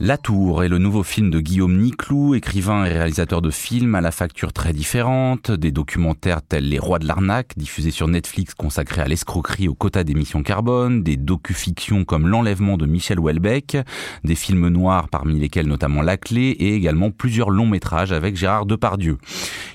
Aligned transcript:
La 0.00 0.18
Tour 0.18 0.64
est 0.64 0.68
le 0.68 0.78
nouveau 0.78 1.04
film 1.04 1.30
de 1.30 1.38
Guillaume 1.38 1.78
Niclou, 1.78 2.34
écrivain 2.34 2.84
et 2.84 2.88
réalisateur 2.88 3.40
de 3.40 3.52
films 3.52 3.94
à 3.94 4.00
la 4.00 4.10
facture 4.10 4.52
très 4.52 4.72
différente, 4.72 5.52
des 5.52 5.70
documentaires 5.70 6.42
tels 6.42 6.68
Les 6.68 6.80
Rois 6.80 6.98
de 6.98 7.06
l'arnaque, 7.06 7.52
diffusés 7.56 7.92
sur 7.92 8.08
Netflix 8.08 8.54
consacrés 8.54 9.02
à 9.02 9.06
l'escroquerie 9.06 9.68
au 9.68 9.74
quota 9.74 10.02
d'émissions 10.02 10.42
carbone, 10.42 11.04
des 11.04 11.16
docu-fictions 11.16 12.04
comme 12.04 12.26
L'enlèvement 12.26 12.76
de 12.76 12.86
Michel 12.86 13.20
Houellebecq, 13.20 13.78
des 14.24 14.34
films 14.34 14.66
noirs 14.66 15.08
parmi 15.08 15.38
lesquels 15.38 15.68
notamment 15.68 16.02
La 16.02 16.16
Clé 16.16 16.48
et 16.48 16.74
également 16.74 17.12
plusieurs 17.12 17.50
longs 17.50 17.68
métrages 17.68 18.10
avec 18.10 18.34
Gérard 18.34 18.66
Depardieu. 18.66 19.18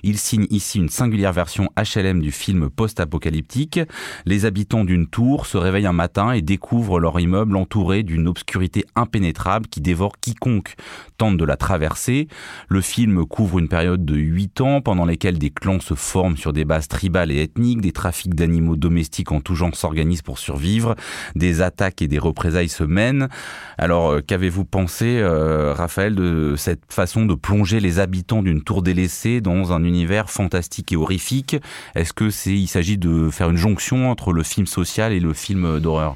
Il 0.04 0.18
signe 0.18 0.48
ici 0.50 0.80
une 0.80 0.90
singulière 0.90 1.32
version 1.32 1.70
HLM 1.78 2.22
du 2.22 2.34
film 2.34 2.70
post-apocalyptique. 2.70 3.80
Les 4.26 4.44
habitants 4.44 4.84
d'une 4.84 5.08
tour 5.08 5.46
se 5.46 5.58
réveillent 5.58 5.88
un 5.88 5.94
matin 5.94 6.34
et 6.34 6.42
découvrent 6.42 7.00
leur 7.00 7.18
immeuble 7.22 7.56
entouré 7.56 8.04
d'une 8.04 8.28
obscurité 8.28 8.86
impénétrable 8.96 9.68
qui 9.68 9.80
dévore 9.80 10.09
quiconque 10.18 10.76
tente 11.18 11.38
de 11.38 11.46
la 11.46 11.58
traverser. 11.58 12.28
Le 12.68 12.82
film 12.82 13.26
couvre 13.26 13.60
une 13.60 13.68
période 13.68 14.06
de 14.06 14.16
8 14.16 14.62
ans 14.62 14.82
pendant 14.82 15.06
lesquels 15.06 15.38
des 15.38 15.50
clans 15.50 15.80
se 15.80 15.94
forment 15.94 16.38
sur 16.38 16.54
des 16.54 16.66
bases 16.66 16.88
tribales 16.88 17.32
et 17.32 17.42
ethniques, 17.42 17.82
des 17.82 17.92
trafics 17.92 18.36
d'animaux 18.36 18.76
domestiques 18.76 19.32
en 19.32 19.42
tout 19.42 19.56
genre 19.56 19.76
s'organisent 19.76 20.22
pour 20.22 20.40
survivre, 20.40 20.96
des 21.36 21.62
attaques 21.62 22.02
et 22.02 22.08
des 22.08 22.20
représailles 22.20 22.70
se 22.70 22.84
mènent. 22.84 23.30
Alors 23.78 24.10
euh, 24.10 24.22
qu'avez-vous 24.26 24.66
pensé, 24.66 25.20
euh, 25.20 25.74
Raphaël, 25.74 26.16
de 26.16 26.56
cette 26.58 26.92
façon 26.92 27.26
de 27.26 27.36
plonger 27.36 27.80
les 27.80 28.00
habitants 28.00 28.42
d'une 28.42 28.62
tour 28.62 28.82
délaissée 28.82 29.42
dans 29.42 29.74
un 29.74 29.84
univers 29.84 30.30
fantastique 30.30 30.92
et 30.92 30.96
horrifique? 30.96 31.58
Est-ce 31.96 32.14
que 32.14 32.30
c'est, 32.30 32.66
s'agit 32.68 32.98
de 32.98 33.30
faire 33.30 33.50
une 33.50 33.58
jonction 33.58 34.12
entre 34.12 34.32
le 34.32 34.44
film 34.44 34.68
social 34.68 35.12
et 35.12 35.20
le 35.20 35.34
film 35.34 35.80
d'horreur? 35.80 36.16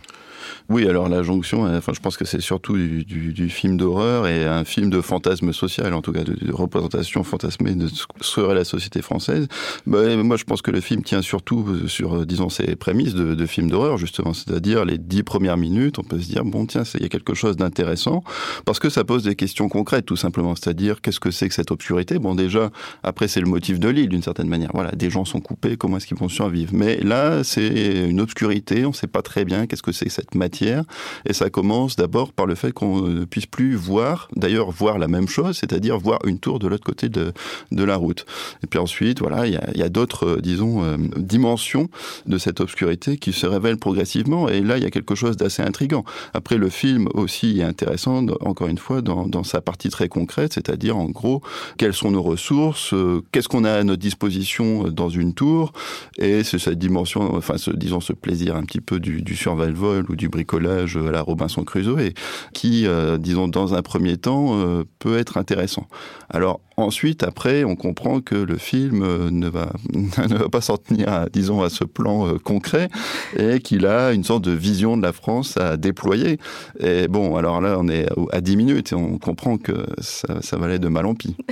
Oui, 0.69 0.87
alors 0.87 1.09
la 1.09 1.23
jonction, 1.23 1.65
euh, 1.65 1.77
enfin, 1.77 1.91
je 1.93 1.99
pense 1.99 2.17
que 2.17 2.25
c'est 2.25 2.41
surtout 2.41 2.77
du, 2.77 3.49
film 3.49 3.77
d'horreur 3.77 4.27
et 4.27 4.45
un 4.45 4.63
film 4.63 4.89
de 4.89 5.01
fantasme 5.01 5.51
social, 5.51 5.93
en 5.93 6.01
tout 6.01 6.13
cas 6.13 6.23
de, 6.23 6.51
représentation 6.51 7.23
fantasmée 7.23 7.75
de 7.75 7.87
ce 7.87 8.07
que 8.07 8.23
serait 8.23 8.55
la 8.55 8.63
société 8.63 9.01
française. 9.01 9.47
Bah, 9.85 10.15
moi, 10.17 10.37
je 10.37 10.45
pense 10.45 10.61
que 10.61 10.71
le 10.71 10.79
film 10.79 11.03
tient 11.03 11.21
surtout 11.21 11.87
sur, 11.87 12.15
euh, 12.15 12.25
disons, 12.25 12.49
ses 12.49 12.75
prémices 12.75 13.13
de, 13.13 13.35
de 13.35 13.45
film 13.45 13.69
d'horreur, 13.69 13.97
justement, 13.97 14.33
c'est-à-dire 14.33 14.85
les 14.85 14.97
dix 14.97 15.23
premières 15.23 15.57
minutes, 15.57 15.99
on 15.99 16.03
peut 16.03 16.19
se 16.19 16.27
dire, 16.27 16.45
bon, 16.45 16.65
tiens, 16.65 16.83
il 16.95 17.01
y 17.01 17.05
a 17.05 17.09
quelque 17.09 17.33
chose 17.33 17.57
d'intéressant, 17.57 18.23
parce 18.65 18.79
que 18.79 18.89
ça 18.89 19.03
pose 19.03 19.23
des 19.23 19.35
questions 19.35 19.67
concrètes, 19.67 20.05
tout 20.05 20.15
simplement, 20.15 20.55
c'est-à-dire, 20.55 21.01
qu'est-ce 21.01 21.19
que 21.19 21.31
c'est 21.31 21.49
que 21.49 21.55
cette 21.55 21.71
obscurité? 21.71 22.19
Bon, 22.19 22.35
déjà, 22.35 22.69
après, 23.03 23.27
c'est 23.27 23.41
le 23.41 23.47
motif 23.47 23.79
de 23.79 23.89
l'île, 23.89 24.09
d'une 24.09 24.23
certaine 24.23 24.47
manière. 24.47 24.71
Voilà, 24.73 24.91
des 24.91 25.09
gens 25.09 25.25
sont 25.25 25.41
coupés, 25.41 25.75
comment 25.75 25.97
est-ce 25.97 26.07
qu'ils 26.07 26.17
vont 26.17 26.29
survivre? 26.29 26.71
Mais 26.73 26.97
là, 26.97 27.43
c'est 27.43 28.07
une 28.07 28.21
obscurité, 28.21 28.85
on 28.85 28.89
ne 28.89 28.93
sait 28.93 29.07
pas 29.07 29.21
très 29.21 29.43
bien 29.43 29.67
qu'est-ce 29.67 29.83
que 29.83 29.91
c'est 29.91 30.05
que 30.05 30.11
cette 30.11 30.35
matière 30.35 30.52
et 30.61 31.33
ça 31.33 31.49
commence 31.49 31.95
d'abord 31.95 32.33
par 32.33 32.45
le 32.45 32.55
fait 32.55 32.71
qu'on 32.71 33.01
ne 33.01 33.25
puisse 33.25 33.45
plus 33.45 33.75
voir, 33.75 34.27
d'ailleurs 34.35 34.71
voir 34.71 34.97
la 34.97 35.07
même 35.07 35.27
chose, 35.27 35.57
c'est-à-dire 35.57 35.97
voir 35.97 36.19
une 36.25 36.39
tour 36.39 36.59
de 36.59 36.67
l'autre 36.67 36.83
côté 36.83 37.09
de, 37.09 37.33
la 37.71 37.95
route. 37.97 38.25
Et 38.63 38.67
puis 38.67 38.79
ensuite, 38.79 39.19
voilà, 39.19 39.45
il 39.45 39.53
y 39.53 39.83
a, 39.83 39.89
d'autres, 39.89 40.25
euh, 40.25 40.41
disons, 40.41 40.83
euh, 40.83 40.95
dimensions 41.17 41.89
de 42.25 42.37
cette 42.37 42.61
obscurité 42.61 43.17
qui 43.17 43.33
se 43.33 43.45
révèlent 43.45 43.77
progressivement. 43.77 44.47
Et 44.47 44.61
là, 44.61 44.77
il 44.77 44.83
y 44.83 44.85
a 44.85 44.89
quelque 44.89 45.15
chose 45.15 45.35
d'assez 45.35 45.61
intrigant. 45.61 46.05
Après, 46.33 46.57
le 46.57 46.69
film 46.69 47.09
aussi 47.13 47.59
est 47.59 47.63
intéressant, 47.63 48.25
encore 48.39 48.67
une 48.67 48.77
fois, 48.77 49.01
dans, 49.01 49.43
sa 49.43 49.59
partie 49.59 49.89
très 49.89 50.07
concrète, 50.07 50.53
c'est-à-dire 50.53 50.95
en 50.95 51.09
gros, 51.09 51.41
quelles 51.77 51.93
sont 51.93 52.11
nos 52.11 52.21
ressources, 52.21 52.93
euh, 52.93 53.21
qu'est-ce 53.31 53.49
qu'on 53.49 53.65
a 53.65 53.73
à 53.73 53.83
notre 53.83 54.01
disposition 54.01 54.83
dans 54.83 55.09
une 55.09 55.33
tour, 55.33 55.73
et 56.17 56.45
c'est 56.45 56.59
cette 56.59 56.79
dimension, 56.79 57.35
enfin, 57.35 57.55
disons, 57.73 57.99
ce 57.99 58.13
plaisir 58.13 58.55
un 58.55 58.63
petit 58.63 58.79
peu 58.79 59.01
du, 59.01 59.21
du 59.21 59.35
survival 59.35 60.05
ou 60.09 60.15
du 60.15 60.29
bricolage 60.29 60.42
collage 60.43 60.97
à 60.97 61.11
la 61.11 61.21
Robinson 61.21 61.63
Crusoe 61.63 61.99
et 61.99 62.13
qui, 62.53 62.87
euh, 62.87 63.17
disons, 63.17 63.47
dans 63.47 63.73
un 63.73 63.81
premier 63.81 64.17
temps, 64.17 64.59
euh, 64.59 64.83
peut 64.99 65.17
être 65.17 65.37
intéressant. 65.37 65.87
Alors 66.29 66.61
ensuite, 66.77 67.23
après, 67.23 67.63
on 67.63 67.75
comprend 67.75 68.19
que 68.19 68.35
le 68.35 68.57
film 68.57 69.03
euh, 69.03 69.29
ne 69.29 69.47
va, 69.47 69.71
ne 69.93 70.35
va 70.35 70.49
pas 70.49 70.61
s'en 70.61 70.77
tenir, 70.77 71.27
disons, 71.31 71.61
à 71.61 71.69
ce 71.69 71.83
plan 71.83 72.37
concret 72.39 72.89
et 73.37 73.59
qu'il 73.59 73.85
a 73.85 74.11
une 74.11 74.23
sorte 74.23 74.43
de 74.43 74.51
vision 74.51 74.97
de 74.97 75.03
la 75.03 75.13
France 75.13 75.57
à 75.57 75.77
déployer. 75.77 76.39
Et 76.79 77.07
bon, 77.07 77.35
alors 77.35 77.61
là, 77.61 77.77
on 77.79 77.87
est 77.87 78.07
à 78.31 78.41
10 78.41 78.57
minutes 78.57 78.91
et 78.91 78.95
on 78.95 79.17
comprend 79.17 79.57
que 79.57 79.85
ça, 79.99 80.41
ça 80.41 80.57
va 80.57 80.65
aller 80.65 80.79
de 80.79 80.87
mal 80.87 81.05
en 81.05 81.15
pis. 81.15 81.35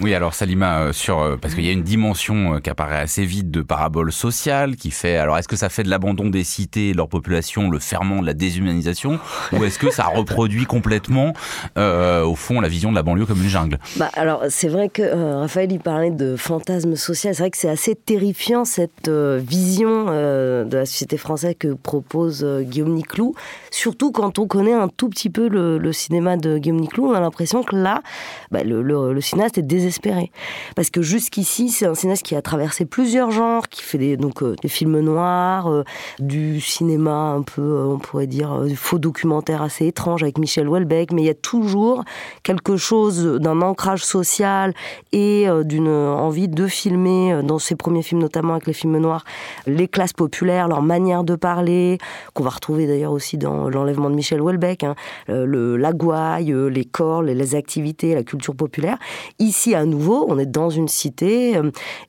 Oui, 0.00 0.12
alors 0.12 0.34
Salima, 0.34 0.92
sur, 0.92 1.38
parce 1.40 1.54
qu'il 1.54 1.64
y 1.64 1.68
a 1.68 1.72
une 1.72 1.82
dimension 1.82 2.60
qui 2.60 2.68
apparaît 2.68 2.98
assez 2.98 3.24
vite 3.24 3.50
de 3.50 3.62
parabole 3.62 4.12
sociale 4.12 4.76
qui 4.76 4.90
fait, 4.90 5.16
alors 5.16 5.38
est-ce 5.38 5.48
que 5.48 5.56
ça 5.56 5.68
fait 5.68 5.84
de 5.84 5.88
l'abandon 5.88 6.28
des 6.28 6.44
cités 6.44 6.90
et 6.90 6.94
leur 6.94 7.08
population 7.08 7.70
le 7.70 7.78
de 8.04 8.26
la 8.26 8.34
déshumanisation 8.34 9.18
ou 9.52 9.64
est-ce 9.64 9.78
que 9.78 9.90
ça 9.90 10.04
reproduit 10.04 10.66
complètement 10.66 11.32
euh, 11.78 12.24
au 12.24 12.34
fond 12.34 12.60
la 12.60 12.68
vision 12.68 12.90
de 12.90 12.96
la 12.96 13.02
banlieue 13.02 13.26
comme 13.26 13.42
une 13.42 13.48
jungle? 13.48 13.78
Bah, 13.96 14.10
Alors 14.14 14.44
c'est 14.48 14.68
vrai 14.68 14.88
que 14.88 15.02
euh, 15.02 15.38
Raphaël 15.40 15.72
il 15.72 15.80
parlait 15.80 16.10
de 16.10 16.36
fantasme 16.36 16.96
social, 16.96 17.34
c'est 17.34 17.42
vrai 17.42 17.50
que 17.50 17.56
c'est 17.56 17.68
assez 17.68 17.94
terrifiant 17.94 18.64
cette 18.64 19.08
euh, 19.08 19.40
vision 19.42 20.04
de 20.04 20.76
la 20.76 20.86
société 20.86 21.16
française 21.16 21.54
que 21.58 21.74
propose 21.74 22.44
Guillaume 22.44 22.94
Niclou, 22.94 23.34
surtout 23.70 24.12
quand 24.12 24.38
on 24.38 24.46
connaît 24.46 24.72
un 24.72 24.88
tout 24.88 25.08
petit 25.08 25.30
peu 25.30 25.48
le, 25.48 25.92
cinéma 25.92 26.36
de 26.36 26.58
Guillaume 26.58 26.80
Niclou, 26.80 27.06
on 27.06 27.14
a 27.14 27.20
l'impression 27.20 27.62
que 27.62 27.76
là 27.76 28.02
bah, 28.50 28.62
le, 28.64 29.20
cinéaste 29.20 29.58
est 29.58 29.62
désespéré. 29.62 30.30
Parce 30.76 30.90
que 30.90 31.02
jusqu'ici 31.02 31.70
c'est 31.70 31.86
un 31.86 31.94
cinéaste 31.94 32.22
qui 32.22 32.36
a 32.36 32.42
traversé 32.42 32.84
plusieurs 32.84 33.30
genres, 33.30 33.68
qui 33.68 33.82
fait 33.82 34.16
donc, 34.16 34.42
des 34.60 34.68
films 34.68 35.00
noirs, 35.00 35.84
du 36.18 36.60
cinéma 36.60 37.34
un 37.34 37.42
peu 37.42 37.93
on 37.94 37.98
pourrait 37.98 38.26
dire, 38.26 38.52
euh, 38.52 38.68
faux 38.74 38.98
documentaire 38.98 39.62
assez 39.62 39.86
étrange 39.86 40.22
avec 40.22 40.38
Michel 40.38 40.68
Houellebecq, 40.68 41.12
mais 41.12 41.22
il 41.22 41.26
y 41.26 41.30
a 41.30 41.34
toujours 41.34 42.04
quelque 42.42 42.76
chose 42.76 43.24
d'un 43.40 43.62
ancrage 43.62 44.04
social 44.04 44.74
et 45.12 45.48
euh, 45.48 45.62
d'une 45.62 45.88
envie 45.88 46.48
de 46.48 46.66
filmer, 46.66 47.32
euh, 47.32 47.42
dans 47.42 47.58
ses 47.58 47.76
premiers 47.76 48.02
films 48.02 48.20
notamment 48.20 48.54
avec 48.54 48.66
les 48.66 48.72
films 48.72 48.98
noirs, 48.98 49.24
les 49.66 49.88
classes 49.88 50.12
populaires, 50.12 50.68
leur 50.68 50.82
manière 50.82 51.24
de 51.24 51.36
parler, 51.36 51.98
qu'on 52.34 52.42
va 52.42 52.50
retrouver 52.50 52.86
d'ailleurs 52.86 53.12
aussi 53.12 53.38
dans 53.38 53.68
l'enlèvement 53.68 54.10
de 54.10 54.14
Michel 54.14 54.40
Houellebecq, 54.40 54.84
hein, 54.84 54.94
le, 55.28 55.76
la 55.76 55.92
gouaille, 55.92 56.54
les 56.70 56.84
corps, 56.84 57.22
les, 57.22 57.54
activités, 57.54 58.14
la 58.14 58.22
culture 58.22 58.56
populaire. 58.56 58.98
Ici, 59.38 59.74
à 59.74 59.84
nouveau, 59.84 60.26
on 60.28 60.38
est 60.38 60.46
dans 60.46 60.70
une 60.70 60.88
cité 60.88 61.60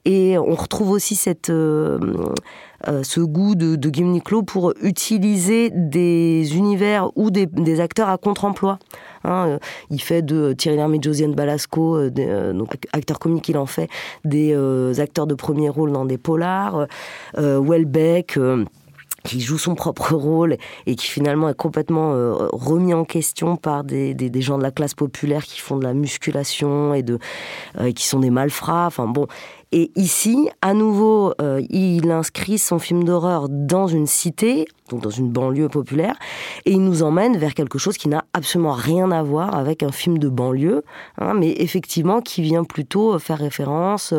et 0.05 0.37
on 0.37 0.55
retrouve 0.55 0.91
aussi 0.91 1.15
cette... 1.15 1.51
euh, 2.87 3.03
ce 3.03 3.19
goût 3.19 3.55
de, 3.55 3.75
de 3.75 3.89
Niclot 4.01 4.43
pour 4.43 4.73
utiliser 4.81 5.69
des 5.69 6.55
univers 6.55 7.09
ou 7.15 7.31
des, 7.31 7.79
acteurs 7.79 8.09
à 8.09 8.17
contre-emploi. 8.17 8.79
Hein, 9.23 9.47
euh, 9.47 9.59
il 9.89 10.01
fait 10.01 10.21
de 10.21 10.53
Thierry 10.53 10.77
Lhermitte, 10.77 11.03
Josiane 11.03 11.33
Balasco, 11.33 11.95
euh, 11.95 12.11
euh, 12.19 12.53
donc 12.53 12.75
acteur 12.93 13.19
comique, 13.19 13.49
il 13.49 13.57
en 13.57 13.65
fait 13.65 13.89
des 14.23 14.55
acteurs 14.99 15.27
de 15.27 15.35
premier 15.35 15.69
rôle 15.69 15.91
dans 15.91 16.05
des 16.05 16.17
polars. 16.17 16.87
Welbeck 17.37 18.39
qui 19.23 19.41
joue 19.41 19.57
son 19.57 19.73
propre 19.73 20.13
rôle 20.13 20.57
et 20.85 20.95
qui 20.95 21.07
finalement 21.07 21.49
est 21.49 21.55
complètement 21.55 22.11
remis 22.53 22.93
en 22.93 23.05
question 23.05 23.55
par 23.55 23.83
des, 23.83 24.15
gens 24.35 24.57
de 24.57 24.63
la 24.63 24.71
classe 24.71 24.93
populaire 24.93 25.43
qui 25.43 25.59
font 25.59 25.77
de 25.77 25.83
la 25.83 25.93
musculation 25.93 26.93
et 26.93 27.03
qui 27.93 28.07
sont 28.07 28.19
des 28.19 28.29
malfrats. 28.29 28.85
Enfin 28.87 29.07
bon. 29.07 29.27
Et 29.77 29.91
ici, 29.97 30.49
à 30.61 30.73
nouveau, 30.73 31.33
euh, 31.41 31.61
il 31.69 32.09
inscrit 32.09 32.57
son 32.59 32.79
film 32.79 33.03
d'horreur 33.03 33.49
dans 33.49 33.87
une 33.87 34.07
cité, 34.07 34.69
donc 34.89 35.01
dans 35.01 35.09
une 35.09 35.29
banlieue 35.29 35.67
populaire, 35.67 36.15
et 36.63 36.71
il 36.71 36.81
nous 36.81 37.03
emmène 37.03 37.35
vers 37.35 37.53
quelque 37.53 37.77
chose 37.77 37.97
qui 37.97 38.07
n'a 38.07 38.23
absolument 38.31 38.71
rien 38.71 39.11
à 39.11 39.21
voir 39.21 39.53
avec 39.53 39.83
un 39.83 39.91
film 39.91 40.17
de 40.17 40.29
banlieue, 40.29 40.85
hein, 41.17 41.33
mais 41.33 41.51
effectivement 41.57 42.21
qui 42.21 42.41
vient 42.41 42.63
plutôt 42.63 43.19
faire 43.19 43.37
référence 43.37 44.13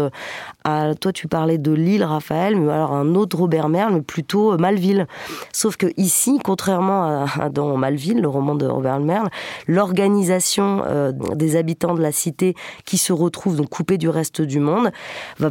à. 0.65 0.95
Toi, 1.01 1.13
tu 1.13 1.27
parlais 1.27 1.57
de 1.57 1.73
Lille, 1.73 2.05
Raphaël, 2.05 2.55
mais 2.57 2.71
alors 2.71 2.93
un 2.93 3.15
autre 3.15 3.39
Robert 3.39 3.71
Merle, 3.71 4.03
plutôt 4.03 4.59
Malville. 4.59 5.07
Sauf 5.53 5.79
que 5.79 5.87
ici, 5.97 6.39
contrairement 6.45 7.25
à, 7.41 7.49
dans 7.49 7.79
Malville, 7.79 8.21
le 8.21 8.29
roman 8.29 8.57
de 8.57 8.67
Robert 8.67 9.01
Merle, 9.01 9.31
l'organisation 9.67 10.83
euh, 10.85 11.13
des 11.35 11.57
habitants 11.57 11.95
de 11.95 12.03
la 12.03 12.13
cité 12.13 12.55
qui 12.85 12.99
se 12.99 13.15
retrouvent 13.15 13.57
donc 13.57 13.71
coupés 13.71 13.97
du 13.97 14.11
reste 14.11 14.43
du 14.43 14.61
monde 14.61 14.91
va 15.39 15.46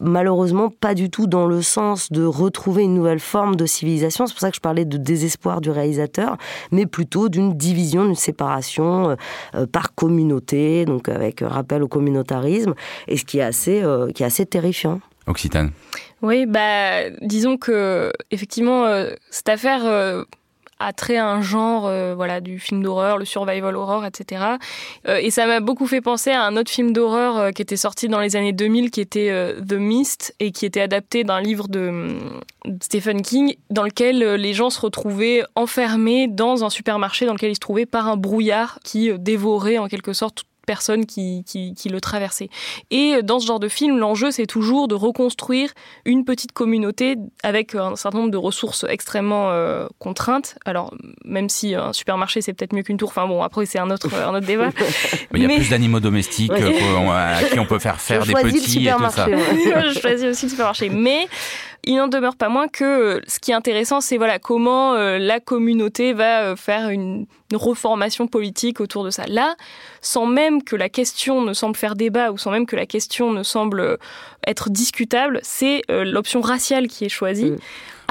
malheureusement 0.00 0.70
pas 0.70 0.94
du 0.94 1.10
tout 1.10 1.26
dans 1.26 1.46
le 1.46 1.62
sens 1.62 2.10
de 2.10 2.24
retrouver 2.24 2.82
une 2.82 2.94
nouvelle 2.94 3.20
forme 3.20 3.56
de 3.56 3.66
civilisation. 3.66 4.26
C'est 4.26 4.32
pour 4.32 4.40
ça 4.40 4.50
que 4.50 4.56
je 4.56 4.60
parlais 4.60 4.84
de 4.84 4.96
désespoir 4.96 5.60
du 5.60 5.70
réalisateur, 5.70 6.36
mais 6.72 6.86
plutôt 6.86 7.28
d'une 7.28 7.56
division, 7.56 8.04
d'une 8.04 8.14
séparation 8.14 9.16
euh, 9.54 9.66
par 9.66 9.94
communauté, 9.94 10.84
donc 10.84 11.08
avec 11.08 11.40
rappel 11.40 11.82
au 11.82 11.88
communautarisme, 11.88 12.74
et 13.08 13.16
ce 13.16 13.24
qui 13.24 13.38
est 13.38 13.42
assez, 13.42 13.82
euh, 13.82 14.10
qui 14.10 14.22
est 14.22 14.26
assez 14.26 14.46
terrifiant. 14.46 15.00
Occitane. 15.26 15.70
Oui, 16.22 16.46
bah, 16.46 17.08
disons 17.22 17.56
que 17.56 18.12
effectivement, 18.30 18.84
euh, 18.86 19.10
cette 19.30 19.48
affaire 19.48 20.24
a 20.80 20.92
trait 20.92 21.16
à 21.16 21.28
un 21.28 21.42
genre, 21.42 21.86
euh, 21.86 22.14
voilà, 22.14 22.40
du 22.40 22.58
film 22.58 22.82
d'horreur, 22.82 23.18
le 23.18 23.24
survival 23.24 23.76
horror, 23.76 24.04
etc. 24.04 24.44
Euh, 25.06 25.18
et 25.22 25.30
ça 25.30 25.46
m'a 25.46 25.60
beaucoup 25.60 25.86
fait 25.86 26.00
penser 26.00 26.30
à 26.30 26.42
un 26.42 26.56
autre 26.56 26.70
film 26.70 26.92
d'horreur 26.92 27.38
euh, 27.38 27.50
qui 27.50 27.62
était 27.62 27.76
sorti 27.76 28.08
dans 28.08 28.18
les 28.18 28.34
années 28.34 28.52
2000, 28.52 28.90
qui 28.90 29.00
était 29.00 29.30
The 29.66 29.74
Mist, 29.74 30.34
et 30.40 30.50
qui 30.50 30.66
était 30.66 30.80
adapté 30.80 31.22
d'un 31.22 31.40
livre 31.40 31.68
de, 31.68 32.18
de 32.64 32.82
Stephen 32.82 33.22
King, 33.22 33.54
dans 33.68 33.84
lequel 33.84 34.18
les 34.18 34.54
gens 34.54 34.70
se 34.70 34.80
retrouvaient 34.80 35.42
enfermés 35.54 36.26
dans 36.26 36.64
un 36.64 36.70
supermarché 36.70 37.26
dans 37.26 37.34
lequel 37.34 37.50
ils 37.50 37.56
se 37.56 37.60
trouvaient 37.60 37.86
par 37.86 38.08
un 38.08 38.16
brouillard 38.16 38.78
qui 38.82 39.12
dévorait 39.18 39.78
en 39.78 39.86
quelque 39.86 40.14
sorte 40.14 40.44
personnes 40.70 41.04
qui, 41.04 41.42
qui, 41.44 41.88
le 41.88 42.00
traversaient. 42.00 42.48
Et 42.92 43.24
dans 43.24 43.40
ce 43.40 43.46
genre 43.48 43.58
de 43.58 43.68
film, 43.68 43.98
l'enjeu, 43.98 44.30
c'est 44.30 44.46
toujours 44.46 44.86
de 44.86 44.94
reconstruire 44.94 45.72
une 46.04 46.24
petite 46.24 46.52
communauté 46.52 47.16
avec 47.42 47.74
un 47.74 47.96
certain 47.96 48.18
nombre 48.18 48.30
de 48.30 48.36
ressources 48.36 48.86
extrêmement 48.88 49.50
euh, 49.50 49.88
contraintes. 49.98 50.54
Alors, 50.64 50.94
même 51.24 51.48
si 51.48 51.74
un 51.74 51.92
supermarché, 51.92 52.40
c'est 52.40 52.52
peut-être 52.52 52.72
mieux 52.72 52.84
qu'une 52.84 52.98
tour, 52.98 53.08
enfin 53.08 53.26
bon, 53.26 53.42
après, 53.42 53.66
c'est 53.66 53.80
un 53.80 53.90
autre, 53.90 54.14
un 54.14 54.32
autre 54.32 54.46
débat. 54.46 54.70
Mais 55.32 55.40
il 55.40 55.42
y 55.42 55.52
a 55.52 55.56
plus 55.56 55.70
d'animaux 55.70 55.98
domestiques 55.98 56.52
à 56.52 57.42
qui 57.50 57.58
on 57.58 57.66
peut 57.66 57.80
faire 57.80 58.00
faire 58.00 58.24
des 58.24 58.32
petits 58.32 58.86
et 58.86 58.92
tout 58.92 59.10
ça. 59.10 59.26
je 59.92 59.98
choisis 59.98 60.26
aussi 60.28 60.46
le 60.46 60.50
supermarché. 60.50 60.88
Mais 60.88 61.26
il 61.84 61.96
n'en 61.96 62.08
demeure 62.08 62.36
pas 62.36 62.48
moins 62.48 62.68
que 62.68 62.84
euh, 62.84 63.20
ce 63.26 63.38
qui 63.38 63.52
est 63.52 63.54
intéressant, 63.54 64.00
c'est 64.00 64.18
voilà 64.18 64.38
comment 64.38 64.94
euh, 64.94 65.18
la 65.18 65.40
communauté 65.40 66.12
va 66.12 66.42
euh, 66.42 66.56
faire 66.56 66.88
une, 66.88 67.26
reformation 67.52 68.28
politique 68.28 68.80
autour 68.80 69.02
de 69.02 69.10
ça. 69.10 69.24
Là, 69.26 69.56
sans 70.00 70.24
même 70.24 70.62
que 70.62 70.76
la 70.76 70.88
question 70.88 71.42
ne 71.42 71.52
semble 71.52 71.74
faire 71.74 71.96
débat 71.96 72.30
ou 72.30 72.38
sans 72.38 72.52
même 72.52 72.64
que 72.64 72.76
la 72.76 72.86
question 72.86 73.32
ne 73.32 73.42
semble 73.42 73.98
être 74.46 74.70
discutable, 74.70 75.40
c'est 75.42 75.82
l'option 75.88 76.42
raciale 76.42 76.86
qui 76.86 77.06
est 77.06 77.08
choisie. 77.08 77.54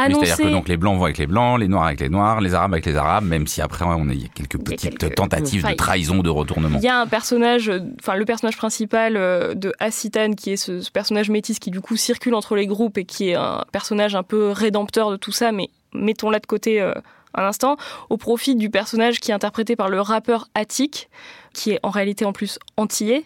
C'est-à-dire 0.07 0.37
que 0.37 0.51
donc 0.51 0.67
les 0.67 0.77
blancs 0.77 0.97
vont 0.97 1.05
avec 1.05 1.17
les 1.17 1.27
blancs, 1.27 1.59
les 1.59 1.67
noirs 1.67 1.85
avec 1.85 1.99
les 1.99 2.09
noirs, 2.09 2.41
les 2.41 2.53
arabes 2.53 2.73
avec 2.73 2.85
les 2.85 2.95
arabes, 2.95 3.25
même 3.25 3.47
si 3.47 3.61
après 3.61 3.85
on 3.85 4.09
a 4.09 4.13
quelques 4.33 4.57
petites 4.57 5.15
tentatives 5.15 5.65
de 5.65 5.73
trahison, 5.73 6.19
de 6.19 6.29
retournement. 6.29 6.79
Il 6.79 6.85
y 6.85 6.89
a 6.89 6.99
un 6.99 7.07
personnage, 7.07 7.71
enfin 7.99 8.15
le 8.15 8.25
personnage 8.25 8.57
principal 8.57 9.17
euh, 9.17 9.53
de 9.53 9.73
Assitan 9.79 10.33
qui 10.33 10.51
est 10.51 10.57
ce, 10.57 10.89
personnage 10.91 11.29
métis 11.29 11.59
qui 11.59 11.71
du 11.71 11.81
coup 11.81 11.97
circule 11.97 12.33
entre 12.33 12.55
les 12.55 12.67
groupes 12.67 12.97
et 12.97 13.05
qui 13.05 13.29
est 13.29 13.35
un 13.35 13.65
personnage 13.71 14.15
un 14.15 14.23
peu 14.23 14.51
rédempteur 14.51 15.11
de 15.11 15.17
tout 15.17 15.31
ça, 15.31 15.51
mais 15.51 15.69
mettons-la 15.93 16.39
de 16.39 16.45
côté 16.45 16.81
euh, 16.81 16.93
un 17.33 17.43
instant, 17.43 17.77
au 18.09 18.17
profit 18.17 18.55
du 18.55 18.69
personnage 18.69 19.19
qui 19.19 19.31
est 19.31 19.33
interprété 19.33 19.75
par 19.75 19.89
le 19.89 20.01
rappeur 20.01 20.47
Attic, 20.55 21.09
qui 21.53 21.71
est 21.71 21.79
en 21.83 21.89
réalité 21.89 22.25
en 22.25 22.33
plus 22.33 22.59
antillais, 22.77 23.25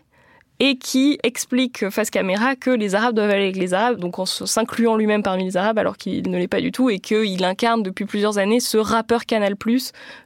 et 0.60 0.78
qui 0.78 1.20
explique 1.24 1.90
face 1.90 2.10
caméra 2.10 2.56
que 2.56 2.70
les 2.70 2.96
Arabes 2.96 3.16
doivent 3.16 3.30
aller 3.30 3.44
avec 3.44 3.58
les 3.58 3.74
Arabes, 3.74 4.00
donc 4.00 4.20
en 4.20 4.26
s'incluant 4.26 4.96
lui-même 4.96 5.24
parmi 5.24 5.44
les 5.46 5.58
Arabes 5.58 5.78
alors 5.78 5.98
qu'il 5.98 6.30
ne 6.30 6.38
l'est 6.38 6.48
pas 6.48 6.62
du 6.62 6.72
tout, 6.72 6.90
et 6.90 7.00
qu'il 7.00 7.44
incarne 7.44 7.84
depuis 7.84 8.06
plusieurs 8.06 8.38
années 8.38 8.60
ce 8.60 8.78
rappeur 8.78 9.26
Canal 9.26 9.56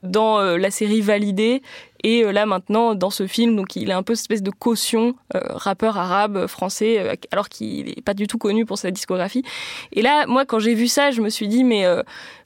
dans 0.04 0.40
euh, 0.40 0.58
la 0.58 0.72
série 0.72 1.02
Validée 1.02 1.62
et 2.10 2.24
euh, 2.24 2.32
là 2.32 2.46
maintenant, 2.46 2.96
dans 2.96 3.10
ce 3.10 3.28
film, 3.28 3.58
donc 3.58 3.76
il 3.76 3.92
a 3.92 3.98
un 3.98 4.02
peu 4.02 4.16
cette 4.16 4.24
espèce 4.24 4.42
de 4.42 4.50
caution 4.50 5.16
euh, 5.36 5.42
rappeur 5.50 5.98
arabe 5.98 6.38
euh, 6.38 6.48
français, 6.48 7.20
alors 7.34 7.50
qu'il 7.50 7.88
n'est 7.88 8.02
pas 8.02 8.14
du 8.14 8.28
tout 8.28 8.38
connu 8.38 8.66
pour 8.66 8.78
sa 8.78 8.92
discographie. 8.92 9.44
Et 9.92 10.02
là, 10.02 10.26
moi, 10.26 10.46
quand 10.46 10.60
j'ai 10.60 10.74
vu 10.74 10.88
ça, 10.88 11.12
je 11.12 11.20
me 11.20 11.28
suis 11.28 11.50
dit, 11.50 11.66
mais 11.66 11.86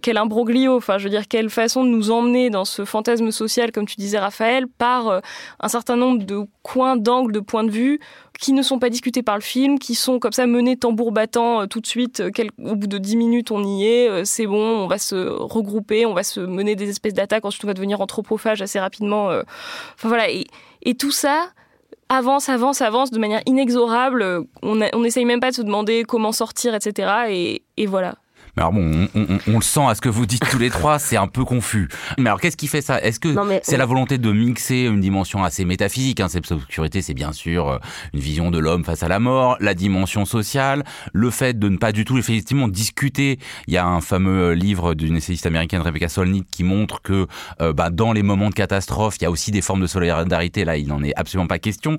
quel 0.01 0.17
imbroglio, 0.17 0.77
enfin, 0.77 0.97
je 0.97 1.03
veux 1.03 1.11
dire, 1.11 1.27
quelle 1.27 1.51
façon 1.51 1.83
de 1.83 1.89
nous 1.89 2.09
emmener 2.09 2.49
dans 2.49 2.65
ce 2.65 2.85
fantasme 2.85 3.29
social, 3.29 3.71
comme 3.71 3.85
tu 3.85 3.97
disais, 3.97 4.17
Raphaël, 4.17 4.65
par 4.67 5.21
un 5.59 5.67
certain 5.67 5.95
nombre 5.95 6.23
de 6.23 6.39
coins 6.63 6.95
d'angles, 6.95 7.31
de 7.31 7.39
points 7.39 7.63
de 7.63 7.71
vue 7.71 7.99
qui 8.39 8.54
ne 8.54 8.62
sont 8.62 8.80
pas 8.80 8.89
discutés 8.89 9.22
par 9.24 9.36
le 9.36 9.42
film, 9.42 9.78
qui 9.78 9.94
sont 9.94 10.19
comme 10.19 10.31
ça 10.31 10.48
menés 10.48 10.78
tambour 10.78 11.12
battant 11.12 11.68
tout 11.68 11.80
de 11.80 11.88
suite. 11.88 12.24
au 12.63 12.75
bout 12.75 12.88
de 12.88 12.98
dix 12.98 13.16
minutes, 13.16 13.51
on 13.51 13.63
y 13.63 13.86
est, 13.86 14.25
c'est 14.25 14.48
bon, 14.48 14.57
on 14.57 14.88
va 14.88 14.98
se 14.98 15.16
regrouper, 15.16 16.06
on 16.06 16.13
va 16.13 16.24
se 16.24 16.39
mener 16.39 16.75
des 16.75 16.89
espèces 16.89 17.13
d'attaques, 17.13 17.45
ensuite 17.45 17.63
on 17.66 17.68
va 17.68 17.74
devenir 17.74 18.01
anthropophage 18.01 18.62
assez 18.62 18.80
rapidement 18.80 19.28
Enfin 19.28 20.07
voilà, 20.07 20.28
et, 20.30 20.95
tout 20.95 21.12
ça 21.12 21.50
avance, 22.10 22.50
avance, 22.50 22.81
avance 22.81 23.12
de 23.12 23.19
manière 23.19 23.42
inexorable. 23.45 24.45
On 24.63 24.75
n'essaye 24.75 25.25
même 25.25 25.39
pas 25.39 25.51
de 25.51 25.56
se 25.56 25.62
demander 25.62 26.04
comment 26.04 26.31
sortir, 26.31 26.74
etc. 26.74 27.62
et 27.78 27.86
voilà. 27.86 28.16
Mais 28.56 28.63
alors 28.63 28.74
bon, 28.74 29.07
on, 29.15 29.56
le 29.56 29.62
sent 29.62 29.86
à 29.88 29.95
ce 29.95 30.01
que 30.01 30.09
vous 30.09 30.25
dites 30.25 30.44
tous 30.50 30.59
les 30.59 30.69
trois, 30.69 31.00
c'est 31.00 31.18
un 31.18 31.27
peu 31.27 31.45
confus. 31.45 31.88
Mais 32.18 32.30
alors 32.30 32.39
qu'est-ce 32.39 32.57
qui 32.57 32.68
fait 32.68 32.81
ça? 32.81 33.01
Est-ce 33.01 33.19
que 33.19 33.33
c'est 33.63 33.77
la 33.77 33.86
volonté 33.86 34.18
de 34.18 34.31
mixer 34.31 34.81
une 34.81 35.00
dimension 35.00 35.44
assez 35.44 35.63
métaphysique 35.63 36.19
hein, 36.19 36.27
Cette 36.27 36.45
sécurité, 36.45 37.01
c'est 37.01 37.13
bien 37.13 37.31
sûr 37.31 37.69
euh, 37.69 37.77
une 38.13 38.19
vision 38.19 38.51
de 38.51 38.59
l'homme 38.59 38.83
face 38.83 39.03
à 39.03 39.07
la 39.07 39.19
mort, 39.19 39.56
la 39.59 39.74
dimension 39.74 40.25
sociale, 40.25 40.83
le 41.13 41.30
fait 41.30 41.57
de 41.57 41.69
ne 41.69 41.77
pas 41.77 41.92
du 41.92 42.03
tout 42.03 42.18
effectivement 42.18 42.68
discuter. 42.68 43.39
Il 43.68 43.74
y 43.74 43.77
a 43.77 43.86
un 43.86 44.01
fameux 44.01 44.50
euh, 44.50 44.56
livre 44.56 44.94
d'une 44.95 45.15
essayiste 45.15 45.45
américaine 45.45 45.81
Rebecca 45.81 46.09
Solnit 46.09 46.45
qui 46.51 46.63
montre 46.63 47.01
que 47.01 47.27
euh, 47.62 47.71
bah, 47.71 47.89
dans 47.89 48.12
les 48.12 48.24
moments 48.24 48.50
de 48.50 48.56
catastrophe, 48.56 49.15
il 49.19 49.24
y 49.24 49.27
a 49.27 49.31
aussi 49.31 49.51
des 49.51 49.62
formes 49.62 49.81
de 49.81 49.88
solidarité. 49.88 50.65
Là, 50.65 50.77
il 50.77 50.88
n'en 50.88 51.04
est 51.04 51.13
absolument 51.15 51.47
pas 51.47 51.59
question. 51.59 51.97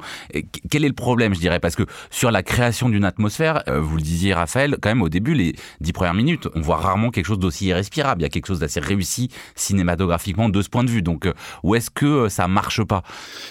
quel 0.71 0.85
est 0.85 0.89
le 0.89 0.95
problème, 0.95 1.35
je 1.35 1.41
dirais? 1.41 1.61
Parce 1.61 1.77
que 1.77 1.85
sur 2.11 2.31
la 2.31 2.43
création 2.43 2.89
d'une 2.89 3.05
atmosphère, 3.05 3.63
vous 3.67 3.97
le 3.97 4.03
disiez 4.03 4.35
Raphaël, 4.35 4.77
quand 4.81 4.91
même 4.91 5.03
au 5.03 5.09
début, 5.09 5.35
les 5.35 5.55
dix 5.81 5.93
premières 5.93 6.15
minutes 6.15 6.42
on 6.55 6.61
voit 6.61 6.77
rarement 6.77 7.11
quelque 7.11 7.27
chose 7.27 7.39
d'aussi 7.39 7.67
irrespirable. 7.67 8.21
Il 8.21 8.25
y 8.25 8.27
a 8.27 8.31
quelque 8.31 8.47
chose 8.47 8.61
d'assez 8.61 8.81
réussi 8.81 9.31
cinématographiquement 9.55 10.49
de 10.49 10.63
ce 10.63 10.69
point 10.69 10.85
de 10.85 10.91
vue. 10.91 11.03
Donc, 11.03 11.27
euh, 11.27 11.33
où 11.63 11.75
est-ce 11.75 11.91
que 11.91 12.07
euh, 12.07 12.29
ça 12.29 12.49
marche 12.49 12.83
pas? 12.83 13.03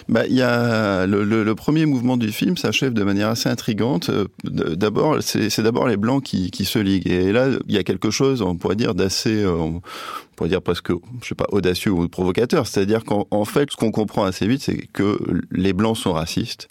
Bah, 0.09 0.27
y 0.27 0.41
a 0.41 1.05
le, 1.05 1.53
premier 1.55 1.85
mouvement 1.85 2.17
du 2.17 2.31
film 2.31 2.57
s'achève 2.57 2.93
de 2.93 3.03
manière 3.03 3.29
assez 3.29 3.49
intrigante. 3.49 4.09
Euh, 4.09 4.25
d'abord, 4.43 5.17
c'est 5.21 5.61
d'abord 5.61 5.87
les 5.87 5.97
blancs 5.97 6.23
qui, 6.23 6.65
se 6.65 6.79
liguent. 6.79 7.07
Et 7.07 7.31
là, 7.31 7.47
il 7.67 7.75
y 7.75 7.77
a 7.77 7.83
quelque 7.83 8.11
chose, 8.11 8.41
on 8.41 8.55
pourrait 8.55 8.75
dire, 8.75 8.93
d'assez, 8.93 9.43
pourrait 10.41 10.49
dire 10.49 10.63
presque, 10.63 10.91
je 11.21 11.27
sais 11.27 11.35
pas, 11.35 11.45
audacieux 11.51 11.91
ou 11.91 12.09
provocateur. 12.09 12.65
C'est-à-dire 12.65 13.03
qu'en 13.03 13.45
fait, 13.45 13.69
ce 13.69 13.75
qu'on 13.75 13.91
comprend 13.91 14.23
assez 14.23 14.47
vite, 14.47 14.63
c'est 14.63 14.87
que 14.91 15.19
les 15.51 15.71
blancs 15.71 15.97
sont 15.97 16.13
racistes 16.13 16.67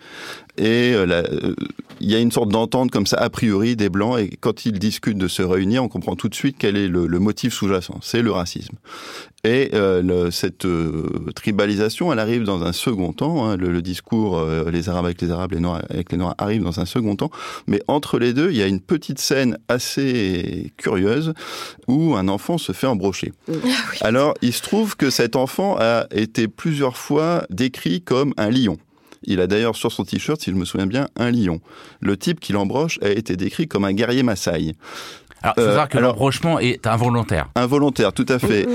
et 0.60 0.92
euh, 0.94 1.06
euh, 1.08 1.54
il 2.00 2.10
y 2.10 2.14
a 2.14 2.18
une 2.18 2.32
sorte 2.32 2.50
d'entente 2.50 2.90
comme 2.90 3.06
ça 3.06 3.16
a 3.16 3.30
priori 3.30 3.76
des 3.76 3.88
blancs 3.88 4.18
et 4.18 4.36
quand 4.40 4.66
ils 4.66 4.78
discutent 4.78 5.18
de 5.18 5.28
se 5.28 5.42
réunir, 5.42 5.82
on 5.82 5.88
comprend 5.88 6.16
tout 6.16 6.28
de 6.28 6.34
suite 6.34 6.56
quel 6.58 6.76
est 6.76 6.88
le, 6.88 7.06
motif 7.18 7.54
sous-jacent, 7.54 7.98
c'est 8.02 8.22
le 8.22 8.30
racisme. 8.30 8.76
Et 9.44 9.70
euh, 9.74 10.30
cette 10.30 10.66
tribalisation, 11.34 12.12
elle 12.12 12.18
arrive 12.18 12.44
dans 12.44 12.62
un 12.62 12.72
second 12.72 13.12
temps. 13.12 13.48
Hein, 13.48 13.56
le, 13.56 13.80
discours 13.80 14.44
les 14.70 14.88
Arabes 14.88 15.06
avec 15.06 15.20
les 15.22 15.30
Arabes, 15.30 15.52
les 15.52 15.60
Noirs 15.60 15.82
avec 15.88 16.12
les 16.12 16.18
Noirs 16.18 16.34
arrive 16.38 16.62
dans 16.62 16.80
un 16.80 16.84
second 16.84 17.16
temps. 17.16 17.30
Mais 17.66 17.80
entre 17.88 18.18
les 18.18 18.32
deux, 18.32 18.50
il 18.50 18.56
y 18.56 18.62
a 18.62 18.66
une 18.66 18.80
petite 18.80 19.18
scène 19.18 19.58
assez 19.68 20.72
curieuse 20.76 21.32
où 21.88 22.14
un 22.16 22.28
enfant 22.28 22.58
se 22.58 22.72
fait 22.72 22.86
embrocher. 22.86 23.32
Ah 23.48 23.54
Alors, 24.02 24.34
il 24.42 24.52
se 24.52 24.62
trouve 24.62 24.96
que 24.96 25.10
cet 25.10 25.36
enfant 25.36 25.76
a 25.78 26.06
été 26.10 26.48
plusieurs 26.48 26.96
fois 26.96 27.46
décrit 27.50 28.02
comme 28.02 28.34
un 28.36 28.50
lion. 28.50 28.78
Il 29.22 29.40
a 29.40 29.46
d'ailleurs 29.46 29.76
sur 29.76 29.92
son 29.92 30.04
t-shirt, 30.04 30.40
si 30.40 30.50
je 30.50 30.56
me 30.56 30.64
souviens 30.64 30.86
bien, 30.86 31.08
un 31.16 31.30
lion. 31.30 31.60
Le 32.00 32.16
type 32.16 32.40
qui 32.40 32.52
l'embroche 32.52 32.98
a 33.02 33.10
été 33.10 33.36
décrit 33.36 33.68
comme 33.68 33.84
un 33.84 33.92
guerrier 33.92 34.22
Maasai. 34.22 34.74
Alors, 35.42 35.54
il 35.56 35.60
faut 35.62 35.68
savoir 35.68 35.88
que 35.88 35.98
euh, 35.98 36.00
l'embrochement 36.02 36.58
est 36.58 36.86
involontaire. 36.86 37.48
Involontaire, 37.54 38.12
tout 38.12 38.26
à 38.28 38.38
fait. 38.40 38.66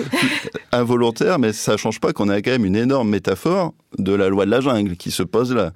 involontaire, 0.71 1.39
mais 1.39 1.53
ça 1.53 1.77
change 1.77 1.99
pas 1.99 2.13
qu'on 2.13 2.29
a 2.29 2.41
quand 2.41 2.51
même 2.51 2.65
une 2.65 2.75
énorme 2.75 3.09
métaphore 3.09 3.73
de 3.97 4.13
la 4.13 4.29
loi 4.29 4.45
de 4.45 4.51
la 4.51 4.61
jungle 4.61 4.95
qui 4.97 5.11
se 5.11 5.23
pose 5.23 5.53
là. 5.53 5.71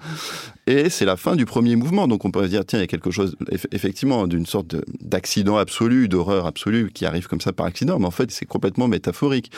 Et 0.69 0.91
c'est 0.91 1.05
la 1.05 1.17
fin 1.17 1.35
du 1.35 1.47
premier 1.47 1.75
mouvement, 1.75 2.07
donc 2.07 2.25
on 2.25 2.31
peut 2.31 2.43
se 2.43 2.49
dire, 2.49 2.63
tiens, 2.63 2.77
il 2.77 2.83
y 2.83 2.85
a 2.85 2.87
quelque 2.87 3.09
chose, 3.09 3.35
effectivement, 3.71 4.27
d'une 4.27 4.45
sorte 4.45 4.75
d'accident 5.01 5.57
absolu, 5.57 6.07
d'horreur 6.07 6.45
absolue 6.45 6.91
qui 6.93 7.07
arrive 7.07 7.27
comme 7.27 7.41
ça 7.41 7.51
par 7.51 7.65
accident, 7.65 7.97
mais 7.97 8.05
en 8.05 8.11
fait, 8.11 8.29
c'est 8.29 8.45
complètement 8.45 8.87
métaphorique. 8.87 9.51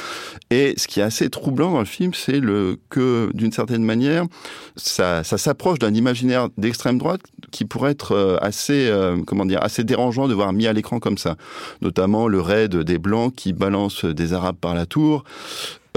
Et 0.51 0.74
ce 0.77 0.88
qui 0.88 1.01
est 1.01 1.03
assez 1.03 1.30
troublant 1.30 1.72
dans 1.72 1.80
le 1.80 1.86
film, 1.86 2.13
c'est 2.13 2.39
que, 2.89 3.30
d'une 3.34 3.51
certaine 3.51 3.84
manière, 3.84 4.24
ça, 4.77 5.22
s'approche 5.25 5.80
d'un 5.80 5.94
imaginaire 5.94 6.48
d'extrême 6.58 6.98
droite 6.98 7.24
qui 7.51 7.65
pourrait 7.65 7.91
être 7.91 8.13
euh, 8.13 8.38
assez, 8.39 8.88
euh, 8.88 9.18
comment 9.27 9.46
dire, 9.46 9.62
assez 9.62 9.84
dérangeant 9.84 10.30
de 10.30 10.34
voir 10.34 10.53
mis 10.53 10.65
à 10.65 10.72
l'écran 10.72 11.01
comme 11.01 11.18
ça. 11.18 11.36
Notamment 11.82 12.30
le 12.30 12.39
raid 12.39 12.74
des 12.74 13.00
Blancs 13.00 13.36
qui 13.36 13.51
balancent 13.51 14.06
des 14.06 14.32
Arabes 14.32 14.56
par 14.62 14.75
la 14.75 14.86
tour, 14.86 15.25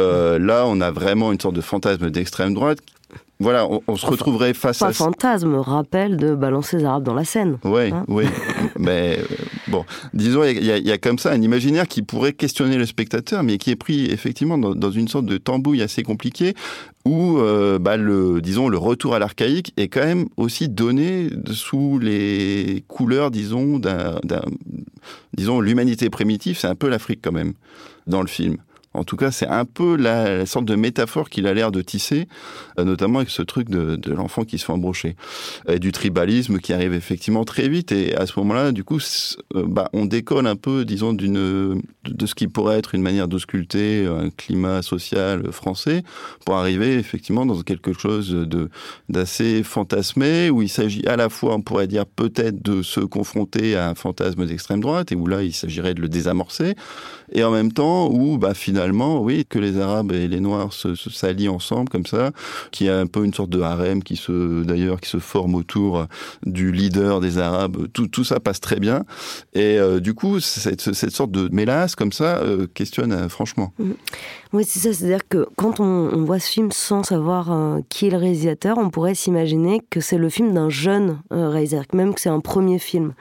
euh, 0.01 0.39
là, 0.39 0.65
on 0.67 0.81
a 0.81 0.91
vraiment 0.91 1.33
une 1.33 1.39
sorte 1.39 1.55
de 1.55 1.61
fantasme 1.61 2.11
d'extrême 2.11 2.55
droite. 2.55 2.81
Voilà, 3.41 3.67
on, 3.89 3.97
se 3.97 4.07
retrouverait 4.07 4.55
face 4.55 4.81
à... 4.81 4.93
fantasme, 4.93 5.57
rappel 5.57 6.17
de 6.17 6.37
balancer 6.37 6.79
les 6.79 6.85
Arabes 6.85 7.03
dans 7.03 7.15
la 7.15 7.25
Seine. 7.25 7.59
Oui, 7.65 7.91
hein 7.93 8.05
oui. 8.07 8.27
mais 8.79 9.19
euh, 9.19 9.25
bon, 9.67 9.85
disons, 10.13 10.45
il 10.45 10.65
y, 10.65 10.93
a 10.93 10.99
comme 10.99 11.19
ça 11.19 11.33
un 11.33 11.43
imaginaire 11.43 11.89
qui 11.89 12.03
pourrait 12.03 12.33
questionner 12.33 12.77
le 12.77 12.87
spectateur, 12.87 13.43
mais 13.43 13.59
qui 13.59 13.73
est 13.73 13.77
pris 13.77 14.07
effectivement 14.07 14.57
dans, 14.57 14.91
une 14.91 15.09
sorte 15.09 15.27
de 15.27 15.37
tambouille 15.37 15.83
assez 15.83 16.05
compliquée, 16.05 16.55
où, 17.05 17.39
euh, 17.39 17.81
bah, 17.81 17.97
le, 17.97 18.41
disons, 18.41 18.69
le 18.69 18.79
retour 18.79 19.15
à 19.15 19.19
l'archaïque 19.19 19.73
est 19.77 19.89
quand 19.89 20.05
même 20.05 20.27
aussi 20.37 20.69
donné 20.69 21.29
sous 21.51 21.99
les 21.99 22.85
couleurs, 22.87 23.33
disons, 23.33 23.81
d'un, 23.81 24.21
disons, 25.37 25.61
l'humanité 25.61 26.09
primitive, 26.09 26.57
c'est 26.57 26.69
un 26.69 26.77
peu 26.77 26.89
l'Afrique 26.89 27.21
quand 27.23 27.33
même, 27.33 27.55
dans 28.07 28.21
le 28.21 28.29
film 28.29 28.59
En 28.95 29.03
tout 29.03 29.17
cas, 29.17 29.33
c'est 29.33 29.49
un 29.49 29.65
peu 29.65 29.97
la, 29.97 30.47
sorte 30.47 30.65
de 30.65 30.77
métaphore 30.77 31.29
qu'il 31.29 31.49
a 31.49 31.55
l'air 31.55 31.73
de 31.73 31.83
tisser, 31.83 32.29
euh, 32.79 32.85
notamment 32.85 33.19
avec 33.19 33.31
ce 33.31 33.43
truc 33.43 33.69
de, 33.69 33.99
l'enfant 34.13 34.45
qui 34.45 34.59
se 34.59 34.65
fait 34.65 34.73
embrocher, 34.73 35.17
et 35.69 35.81
du 35.81 35.91
tribalisme 35.91 36.61
qui 36.61 36.73
arrive 36.73 36.95
effectivement 36.95 37.45
très 37.45 37.69
vite. 37.69 37.91
Et 37.91 38.15
à 38.15 38.27
ce 38.27 38.39
moment-là, 38.39 38.71
du 38.71 38.85
coup, 38.85 39.01
euh, 39.57 39.65
bah, 39.67 39.91
on 39.93 40.07
décolle 40.07 40.47
un 40.47 40.57
peu, 40.57 40.85
disons, 40.85 41.13
d'une 41.13 41.83
de 42.05 42.27
ce 42.27 42.35
qui 42.35 42.47
pourrait 42.47 42.79
être 42.79 42.95
une 42.95 43.03
manière 43.03 43.27
d'ausculter 43.29 44.07
un 44.07 44.31
climat 44.31 44.83
social 44.83 45.51
français 45.53 46.03
pour 46.45 46.55
arriver 46.55 46.95
effectivement 46.95 47.47
dans 47.47 47.61
quelque 47.63 47.93
chose 47.93 48.31
de 48.31 48.69
d'assez 49.09 49.63
fantasmé 49.63 50.51
où 50.51 50.63
il 50.63 50.69
s'agit 50.69 51.07
à 51.07 51.17
la 51.17 51.29
fois, 51.29 51.55
on 51.55 51.63
pourrait 51.63 51.87
dire 51.87 52.07
peut-être 52.07 52.63
de 52.63 52.83
se 52.83 53.01
confronter 53.01 53.75
à 53.75 53.89
un 53.89 53.95
fantasme 53.95 54.47
d'extrême 54.47 54.81
droite 54.81 55.13
et 55.13 55.17
où 55.17 55.27
là 55.27 55.43
il 55.43 55.53
s'agirait 55.53 55.95
de 55.95 56.03
le 56.03 56.09
désamorcer 56.09 56.75
et 57.33 57.43
en 57.43 57.51
même 57.51 57.73
temps 57.73 58.09
où 58.11 58.39
bah 58.39 58.55
finalement 58.55 58.84
oui 58.93 59.45
que 59.49 59.59
les 59.59 59.79
Arabes 59.79 60.13
et 60.13 60.29
les 60.29 60.41
Noirs 60.41 60.73
se, 60.73 60.95
s'allient 60.95 61.49
ensemble 61.49 61.89
comme 61.89 62.07
ça, 62.07 62.31
qui 62.71 62.89
a 62.89 62.99
un 62.99 63.07
peu 63.07 63.25
une 63.25 63.35
sorte 63.35 63.51
de 63.51 63.61
harem 63.61 64.03
qui 64.03 64.17
se 64.17 64.63
d'ailleurs 64.63 65.01
qui 65.01 65.11
se 65.11 65.19
forme 65.19 65.55
autour 65.55 66.07
du 66.45 66.73
leader 66.73 67.21
des 67.21 67.39
Arabes, 67.39 67.89
tout, 67.93 68.09
tout 68.09 68.25
ça 68.25 68.41
passe 68.41 68.61
très 68.61 68.77
bien 68.77 69.05
et 69.53 69.79
euh, 69.79 70.01
du 70.01 70.15
coup 70.15 70.41
cette, 70.41 70.81
cette 70.81 71.11
sorte 71.11 71.31
de 71.31 71.49
mélasse 71.53 71.95
comme 71.95 72.13
ça 72.13 72.39
euh, 72.39 72.67
questionne 72.73 73.13
euh, 73.13 73.29
franchement. 73.29 73.73
Mmh. 73.79 73.93
Oui 74.53 74.65
c'est 74.67 74.79
ça, 74.79 74.93
c'est-à-dire 74.93 75.27
que 75.29 75.47
quand 75.57 75.81
on, 75.81 75.85
on, 75.85 76.25
voit 76.25 76.39
ce 76.39 76.49
film 76.49 76.71
sans 76.71 77.03
savoir 77.03 77.81
qui 77.89 78.07
est 78.07 78.11
le 78.11 78.19
réalisateur, 78.19 78.79
on 78.79 78.89
pourrait 78.89 79.17
s'imaginer 79.17 79.81
que 79.91 80.01
c'est 80.01 80.17
le 80.17 80.29
film 80.29 80.55
d'un 80.55 80.71
jeune 80.71 81.21
réalisateur, 81.33 81.87
même 81.93 82.15
que 82.15 82.21
c'est 82.21 82.29
un 82.29 82.39
premier 82.39 82.79
film, 82.79 83.15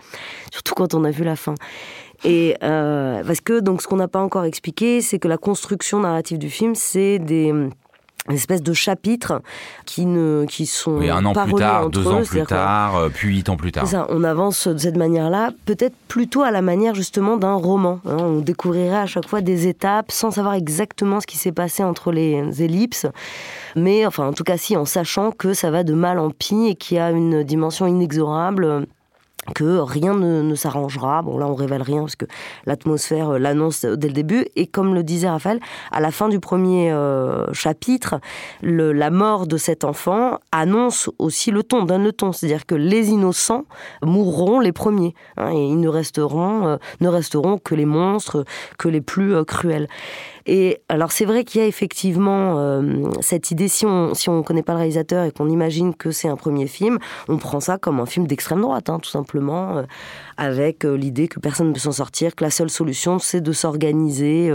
surtout 0.51 0.75
quand 0.75 0.93
on 0.93 1.03
a 1.03 1.09
vu 1.09 1.23
la 1.23 1.35
fin. 1.35 1.55
Et 2.23 2.55
euh, 2.63 3.23
parce 3.25 3.41
que 3.41 3.59
donc 3.59 3.81
ce 3.81 3.87
qu'on 3.87 3.97
n'a 3.97 4.07
pas 4.07 4.21
encore 4.21 4.45
expliqué, 4.45 5.01
c'est 5.01 5.19
que 5.19 5.27
la 5.27 5.37
construction 5.37 5.99
narrative 5.99 6.37
du 6.37 6.49
film, 6.49 6.75
c'est 6.75 7.19
des 7.19 7.53
espèces 8.29 8.63
de 8.63 8.71
chapitres 8.71 9.41
qui 9.85 10.05
ne 10.05 10.45
qui 10.47 10.65
sont 10.65 10.93
oui, 10.99 11.09
un 11.09 11.25
an 11.25 11.33
pas 11.33 11.43
plus 11.43 11.55
tard, 11.55 11.89
deux 11.89 12.07
eux, 12.07 12.07
ans 12.07 12.23
plus 12.23 12.43
tard, 12.45 12.95
euh, 12.95 13.09
puis 13.13 13.27
huit 13.27 13.49
ans 13.49 13.57
plus 13.57 13.73
tard. 13.73 13.85
ça, 13.85 14.07
on 14.09 14.23
avance 14.23 14.69
de 14.69 14.77
cette 14.77 14.95
manière-là, 14.95 15.51
peut-être 15.65 15.95
plutôt 16.07 16.41
à 16.41 16.51
la 16.51 16.61
manière 16.61 16.95
justement 16.95 17.35
d'un 17.35 17.55
roman. 17.55 17.99
hein. 18.05 18.15
On 18.17 18.39
découvrirait 18.39 18.95
à 18.95 19.07
chaque 19.07 19.27
fois 19.27 19.41
des 19.41 19.67
étapes 19.67 20.09
sans 20.09 20.31
savoir 20.31 20.53
exactement 20.53 21.19
ce 21.19 21.27
qui 21.27 21.37
s'est 21.37 21.51
passé 21.51 21.83
entre 21.83 22.13
les 22.13 22.63
ellipses, 22.63 23.07
mais 23.75 24.05
enfin 24.05 24.27
en 24.27 24.33
tout 24.33 24.45
cas 24.45 24.55
si 24.55 24.77
en 24.77 24.85
sachant 24.85 25.31
que 25.31 25.53
ça 25.53 25.69
va 25.69 25.83
de 25.83 25.93
mal 25.93 26.17
en 26.17 26.29
pis 26.29 26.67
et 26.67 26.75
qu'il 26.75 26.95
y 26.95 26.99
a 27.01 27.11
une 27.11 27.43
dimension 27.43 27.87
inexorable 27.87 28.85
que 29.55 29.79
rien 29.79 30.13
ne, 30.13 30.55
s'arrangera. 30.55 31.21
Bon, 31.21 31.37
là, 31.37 31.47
on 31.47 31.55
révèle 31.55 31.81
rien 31.81 32.01
parce 32.01 32.15
que 32.15 32.25
l'atmosphère 32.65 33.31
euh, 33.31 33.37
l'annonce 33.39 33.85
dès 33.85 34.07
le 34.07 34.13
début. 34.13 34.45
Et 34.55 34.67
comme 34.67 34.93
le 34.93 35.03
disait 35.03 35.29
Raphaël, 35.29 35.59
à 35.91 35.99
la 35.99 36.11
fin 36.11 36.29
du 36.29 36.39
premier 36.39 36.91
euh, 36.91 37.51
chapitre, 37.53 38.19
la 38.61 39.09
mort 39.09 39.47
de 39.47 39.57
cet 39.57 39.83
enfant 39.83 40.39
annonce 40.51 41.09
aussi 41.19 41.51
le 41.51 41.63
ton, 41.63 41.83
donne 41.83 42.03
le 42.03 42.13
ton. 42.13 42.31
C'est-à-dire 42.31 42.65
que 42.65 42.75
les 42.75 43.09
innocents 43.09 43.65
mourront 44.01 44.59
les 44.59 44.71
premiers. 44.71 45.13
hein, 45.37 45.51
et 45.51 45.67
ils 45.67 45.79
ne 45.79 45.89
resteront, 45.89 46.67
euh, 46.67 46.77
ne 47.01 47.07
resteront 47.07 47.57
que 47.57 47.75
les 47.75 47.85
monstres, 47.85 48.45
que 48.77 48.87
les 48.87 49.01
plus 49.01 49.35
euh, 49.35 49.43
cruels. 49.43 49.87
Et 50.45 50.81
alors 50.89 51.11
c'est 51.11 51.25
vrai 51.25 51.43
qu'il 51.43 51.61
y 51.61 51.63
a 51.63 51.67
effectivement 51.67 52.57
euh, 52.57 53.09
cette 53.21 53.51
idée, 53.51 53.67
si 53.67 53.85
on 53.85 54.13
si 54.13 54.29
on 54.29 54.43
connaît 54.43 54.63
pas 54.63 54.73
le 54.73 54.79
réalisateur 54.79 55.23
et 55.25 55.31
qu'on 55.31 55.49
imagine 55.49 55.95
que 55.95 56.11
c'est 56.11 56.27
un 56.27 56.35
premier 56.35 56.67
film, 56.67 56.99
on 57.29 57.37
prend 57.37 57.59
ça 57.59 57.77
comme 57.77 57.99
un 57.99 58.05
film 58.05 58.27
d'extrême 58.27 58.61
droite, 58.61 58.89
hein, 58.89 58.99
tout 58.99 59.09
simplement, 59.09 59.77
euh, 59.77 59.83
avec 60.37 60.85
euh, 60.85 60.95
l'idée 60.95 61.27
que 61.27 61.39
personne 61.39 61.69
ne 61.69 61.73
peut 61.73 61.79
s'en 61.79 61.93
sortir, 61.93 62.35
que 62.35 62.43
la 62.43 62.49
seule 62.49 62.69
solution 62.69 63.19
c'est 63.19 63.41
de 63.41 63.51
s'organiser 63.51 64.51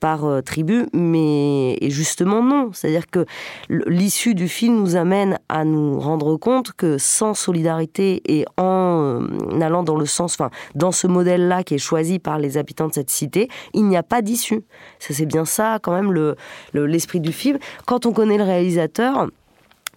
par 0.00 0.42
tribu. 0.44 0.86
Mais 0.92 1.78
justement 1.82 2.42
non, 2.42 2.70
c'est-à-dire 2.72 3.08
que 3.10 3.26
l'issue 3.68 4.34
du 4.34 4.48
film 4.48 4.76
nous 4.76 4.96
amène 4.96 5.38
à 5.48 5.64
nous 5.64 5.98
rendre 5.98 6.36
compte 6.36 6.72
que 6.72 6.98
sans 6.98 7.34
solidarité 7.34 8.22
et 8.26 8.44
en 8.56 9.26
allant 9.60 9.82
dans 9.82 9.96
le 9.96 10.06
sens, 10.06 10.34
enfin 10.34 10.50
dans 10.74 10.92
ce 10.92 11.06
modèle-là 11.06 11.64
qui 11.64 11.74
est 11.74 11.78
choisi 11.78 12.18
par 12.18 12.38
les 12.38 12.58
habitants 12.58 12.88
de 12.88 12.94
cette 12.94 13.10
cité, 13.10 13.48
il 13.74 13.86
n'y 13.86 13.96
a 13.96 14.02
pas 14.02 14.22
d'issue. 14.22 14.62
Ça, 14.98 15.14
c'est 15.14 15.26
bien 15.32 15.44
ça, 15.44 15.78
quand 15.82 15.92
même, 15.92 16.12
le- 16.12 16.36
le- 16.72 16.86
l'esprit 16.86 17.20
du 17.20 17.32
film. 17.32 17.58
Quand 17.86 18.06
on 18.06 18.12
connaît 18.12 18.38
le 18.38 18.44
réalisateur, 18.44 19.28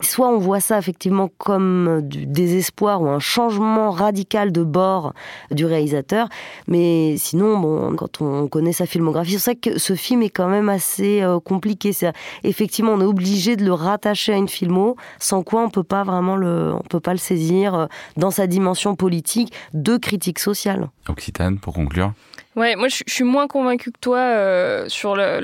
soit 0.01 0.27
on 0.27 0.37
voit 0.39 0.59
ça 0.59 0.77
effectivement 0.77 1.29
comme 1.37 2.01
du 2.03 2.25
désespoir 2.25 3.01
ou 3.01 3.07
un 3.07 3.19
changement 3.19 3.91
radical 3.91 4.51
de 4.51 4.61
bord 4.61 5.13
du 5.51 5.65
réalisateur, 5.65 6.27
mais 6.67 7.15
sinon, 7.17 7.57
bon, 7.57 7.95
quand 7.95 8.19
on 8.19 8.47
connaît 8.49 8.73
sa 8.73 8.85
filmographie, 8.85 9.39
c'est 9.39 9.51
vrai 9.51 9.55
que 9.55 9.79
ce 9.79 9.93
film 9.95 10.21
est 10.21 10.29
quand 10.29 10.49
même 10.49 10.67
assez 10.67 11.21
euh, 11.21 11.39
compliqué. 11.39 11.91
Effectivement, 12.43 12.91
on 12.91 12.99
est 12.99 13.05
obligé 13.05 13.55
de 13.55 13.63
le 13.63 13.71
rattacher 13.71 14.33
à 14.33 14.37
une 14.37 14.49
filmo, 14.49 14.97
sans 15.17 15.43
quoi 15.43 15.61
on 15.63 15.69
peut 15.69 15.83
pas 15.83 16.03
vraiment 16.03 16.35
le, 16.35 16.73
on 16.73 16.81
peut 16.89 16.99
pas 16.99 17.13
le 17.13 17.17
saisir 17.19 17.73
euh, 17.75 17.85
dans 18.17 18.31
sa 18.31 18.47
dimension 18.47 18.95
politique 18.95 19.53
de 19.73 19.95
critique 19.95 20.39
sociale. 20.39 20.89
Occitane, 21.07 21.57
pour 21.57 21.73
conclure. 21.73 22.11
Ouais, 22.55 22.75
moi 22.75 22.87
je, 22.87 23.03
je 23.05 23.13
suis 23.13 23.23
moins 23.25 23.47
convaincue 23.47 23.91
que 23.91 23.99
toi 23.99 24.17
euh, 24.19 24.85
sur 24.87 25.15
la 25.15 25.39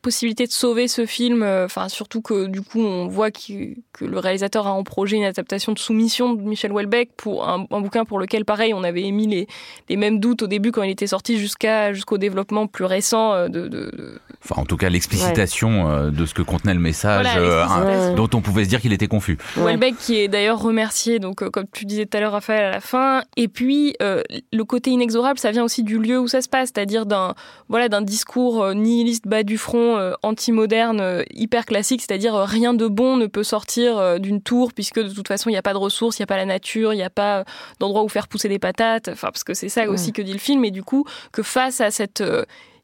possibilité 0.00 0.46
de 0.46 0.52
sauver 0.52 0.88
ce 0.88 1.06
film. 1.06 1.42
euh, 1.42 1.64
Enfin, 1.64 1.88
surtout 1.88 2.22
que 2.22 2.46
du 2.46 2.60
coup, 2.62 2.80
on 2.80 3.06
voit 3.08 3.30
que 3.30 3.74
le 4.00 4.18
réalisateur 4.18 4.66
a 4.66 4.72
en 4.72 4.82
projet 4.84 5.16
une 5.16 5.24
adaptation 5.24 5.72
de 5.72 5.78
Soumission 5.78 6.34
de 6.34 6.42
Michel 6.42 6.72
Houellebecq 6.72 7.10
pour 7.16 7.48
un, 7.48 7.66
un 7.70 7.80
bouquin 7.80 8.04
pour 8.04 8.18
lequel, 8.18 8.44
pareil, 8.44 8.74
on 8.74 8.82
avait 8.84 9.02
émis 9.02 9.26
les, 9.26 9.46
les 9.88 9.96
mêmes 9.96 10.18
doutes 10.20 10.42
au 10.42 10.46
début 10.46 10.72
quand 10.72 10.82
il 10.82 10.90
était 10.90 11.06
sorti 11.06 11.38
jusqu'à 11.38 11.92
jusqu'au 11.92 12.18
développement 12.18 12.66
plus 12.66 12.84
récent 12.84 13.32
euh, 13.32 13.48
de, 13.48 13.62
de, 13.68 13.90
de- 13.90 14.20
Enfin, 14.44 14.60
en 14.60 14.64
tout 14.64 14.76
cas, 14.76 14.88
l'explicitation 14.88 16.10
de 16.10 16.26
ce 16.26 16.34
que 16.34 16.42
contenait 16.42 16.74
le 16.74 16.80
message, 16.80 17.26
Voilà, 17.36 17.86
euh, 17.86 18.14
dont 18.14 18.28
on 18.34 18.40
pouvait 18.40 18.64
se 18.64 18.68
dire 18.68 18.80
qu'il 18.80 18.92
était 18.92 19.06
confus. 19.06 19.38
Houellebecq 19.56 19.96
qui 19.98 20.16
est 20.18 20.26
d'ailleurs 20.28 20.60
remercié, 20.60 21.20
donc 21.20 21.48
comme 21.48 21.66
tu 21.72 21.84
disais 21.84 22.06
tout 22.06 22.16
à 22.16 22.20
l'heure, 22.20 22.32
Raphaël, 22.32 22.64
à 22.64 22.70
la 22.70 22.80
fin. 22.80 23.22
Et 23.36 23.46
puis 23.46 23.94
le 24.00 24.62
côté 24.64 24.90
inexorable, 24.90 25.38
ça 25.38 25.52
vient 25.52 25.62
aussi 25.64 25.84
du 25.84 25.98
lieu 25.98 26.18
où 26.18 26.26
ça 26.26 26.42
se 26.42 26.48
passe, 26.52 26.70
c'est-à-dire 26.72 27.04
d'un 27.04 27.34
voilà 27.68 27.88
d'un 27.88 28.02
discours 28.02 28.62
euh, 28.62 28.74
nihiliste 28.74 29.26
bas 29.26 29.42
du 29.42 29.58
front, 29.58 29.96
euh, 29.96 30.12
anti-moderne, 30.22 31.00
euh, 31.00 31.24
hyper 31.32 31.64
classique, 31.64 32.02
c'est-à-dire 32.02 32.34
rien 32.34 32.74
de 32.74 32.86
bon 32.86 33.16
ne 33.16 33.26
peut 33.26 33.42
sortir 33.42 34.20
d'une 34.20 34.40
tour 34.40 34.72
puisque 34.72 35.00
de 35.00 35.12
toute 35.12 35.26
façon 35.26 35.50
il 35.50 35.54
n'y 35.54 35.58
a 35.58 35.62
pas 35.62 35.72
de 35.72 35.78
ressources, 35.78 36.18
il 36.18 36.22
n'y 36.22 36.28
a 36.28 36.32
pas 36.34 36.36
la 36.36 36.46
nature, 36.46 36.92
il 36.92 36.98
n'y 36.98 37.02
a 37.02 37.10
pas 37.10 37.44
d'endroit 37.80 38.04
où 38.04 38.08
faire 38.08 38.28
pousser 38.28 38.48
des 38.48 38.60
patates. 38.60 39.08
Enfin 39.08 39.28
parce 39.32 39.44
que 39.44 39.54
c'est 39.54 39.68
ça 39.68 39.88
aussi 39.88 40.12
que 40.12 40.22
dit 40.22 40.32
le 40.32 40.38
film. 40.38 40.64
Et 40.64 40.70
du 40.70 40.84
coup 40.84 41.04
que 41.32 41.42
face 41.42 41.80
à 41.80 41.90
cette 41.90 42.22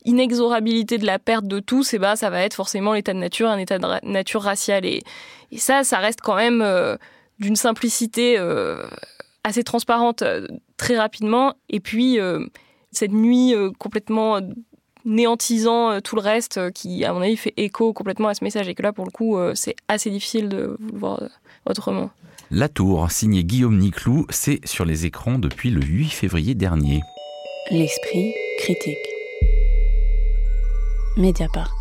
inexorabilité 0.04 0.96
de 0.96 1.06
la 1.06 1.18
perte 1.18 1.46
de 1.46 1.60
tout, 1.60 1.82
c'est 1.82 1.98
bah 1.98 2.16
ça 2.16 2.30
va 2.30 2.42
être 2.42 2.54
forcément 2.54 2.94
l'état 2.94 3.12
de 3.12 3.18
nature, 3.18 3.48
un 3.48 3.58
état 3.58 3.78
de 3.78 3.86
ra- 3.86 4.00
nature 4.02 4.42
raciale 4.42 4.84
et, 4.86 5.02
et 5.52 5.58
ça, 5.58 5.84
ça 5.84 5.98
reste 5.98 6.20
quand 6.22 6.36
même 6.36 6.62
euh, 6.62 6.96
d'une 7.38 7.56
simplicité 7.56 8.38
euh, 8.38 8.82
assez 9.44 9.64
transparente 9.64 10.22
euh, 10.22 10.46
très 10.76 10.96
rapidement. 10.96 11.54
Et 11.68 11.80
puis 11.80 12.18
cette 12.92 13.12
nuit 13.12 13.54
euh, 13.54 13.70
complètement 13.78 14.36
euh, 14.36 14.40
néantisant 15.04 15.90
euh, 15.90 16.00
tout 16.00 16.16
le 16.16 16.22
reste, 16.22 16.58
euh, 16.58 16.70
qui 16.70 17.04
à 17.04 17.12
mon 17.12 17.20
avis 17.20 17.36
fait 17.36 17.54
écho 17.56 17.92
complètement 17.92 18.28
à 18.28 18.34
ce 18.34 18.44
message 18.44 18.68
et 18.68 18.74
que 18.74 18.82
là 18.82 18.92
pour 18.92 19.04
le 19.04 19.10
coup 19.10 19.36
euh, 19.36 19.54
c'est 19.54 19.74
assez 19.88 20.10
difficile 20.10 20.48
de 20.48 20.76
le 20.78 20.98
voir 20.98 21.22
autrement. 21.66 22.10
La 22.50 22.68
Tour, 22.68 23.10
signé 23.10 23.44
Guillaume 23.44 23.78
Niclou, 23.78 24.26
c'est 24.30 24.66
sur 24.66 24.84
les 24.84 25.04
écrans 25.04 25.38
depuis 25.38 25.70
le 25.70 25.82
8 25.82 26.08
février 26.08 26.54
dernier. 26.54 27.02
L'esprit 27.70 28.32
critique. 28.58 28.96
Mediapart. 31.18 31.77